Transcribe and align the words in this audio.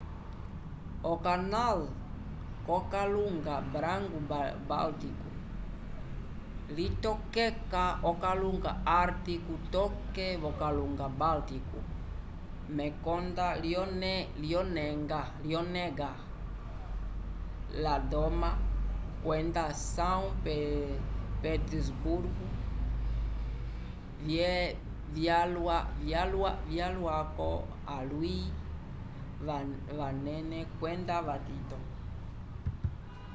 okanal 1.13 1.77
yokalunga 2.67 3.55
branco-báltico 3.73 5.29
litokeka 6.75 7.85
okalunga 8.11 8.71
ártico 9.01 9.53
toke 9.73 10.27
v'okalunga 10.41 11.07
báltico 11.21 11.79
mekonda 12.77 13.47
lyonega 15.43 16.11
ladoga 17.83 18.51
kwenda 19.23 19.65
são 19.93 20.21
petersburgo 21.41 22.47
vyalwako 26.73 27.49
alwi 27.97 28.37
vanene 29.99 30.59
kwenda 30.79 31.15
vitito 31.27 31.77